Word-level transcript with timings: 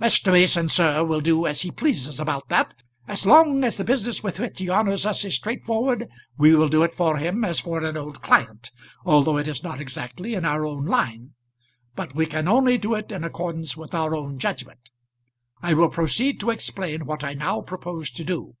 "Mr. 0.00 0.32
Mason, 0.32 0.68
sir, 0.68 1.04
will 1.04 1.20
do 1.20 1.44
as 1.46 1.60
he 1.60 1.70
pleases 1.70 2.18
about 2.18 2.48
that. 2.48 2.72
As 3.06 3.26
long 3.26 3.62
as 3.62 3.76
the 3.76 3.84
business 3.84 4.22
with 4.22 4.40
which 4.40 4.58
he 4.58 4.70
honours 4.70 5.04
us 5.04 5.22
is 5.22 5.34
straight 5.34 5.64
forward, 5.64 6.08
we 6.38 6.54
will 6.54 6.70
do 6.70 6.82
it 6.82 6.94
for 6.94 7.18
him, 7.18 7.44
as 7.44 7.60
for 7.60 7.84
an 7.84 7.94
old 7.94 8.22
client, 8.22 8.70
although 9.04 9.36
it 9.36 9.46
is 9.46 9.62
not 9.62 9.78
exactly 9.78 10.32
in 10.32 10.46
our 10.46 10.64
own 10.64 10.86
line. 10.86 11.32
But 11.94 12.14
we 12.14 12.24
can 12.24 12.48
only 12.48 12.78
do 12.78 12.94
it 12.94 13.12
in 13.12 13.22
accordance 13.22 13.76
with 13.76 13.94
our 13.94 14.14
own 14.14 14.38
judgment. 14.38 14.88
I 15.60 15.74
will 15.74 15.90
proceed 15.90 16.40
to 16.40 16.48
explain 16.50 17.04
what 17.04 17.22
I 17.22 17.34
now 17.34 17.60
propose 17.60 18.10
to 18.12 18.24
do. 18.24 18.54